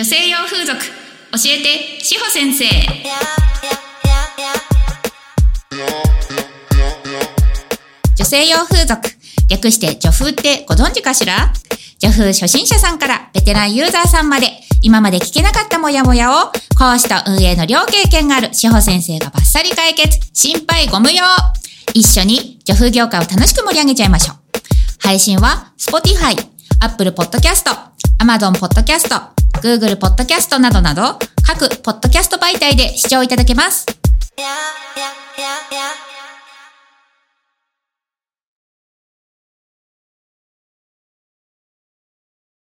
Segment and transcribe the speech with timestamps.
[0.00, 0.78] 女性用風俗。
[0.78, 0.82] 教
[1.44, 2.64] えて志保先生。
[8.16, 9.10] 女性用風俗。
[9.50, 11.52] 略して女風ってご存知かしら？
[11.98, 14.46] 女風初心者さんからベテランユーザーさんまで
[14.80, 20.18] 今まで聞けなかったモヤモヤを講師と運営の両経験がある志保先生がバッサリ解決。
[20.32, 21.22] 心配ご無用。
[21.92, 24.36] 一緒に女風業界を楽しく盛り上げちゃいましょう。
[25.00, 26.42] 配信は Spotify、
[26.80, 27.64] Apple Podcast、
[28.18, 33.86] Amazon Podcast、Google Podcast などなど各ポッドキャスト媒体で視聴いただけます。